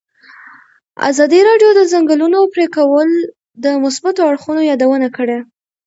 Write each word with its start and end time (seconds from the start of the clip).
ازادي 1.09 1.39
راډیو 1.49 1.69
د 1.73 1.75
د 1.79 1.81
ځنګلونو 1.91 2.39
پرېکول 2.53 3.09
د 3.63 3.65
مثبتو 3.83 4.21
اړخونو 4.29 4.61
یادونه 4.71 5.07
کړې. 5.17 5.37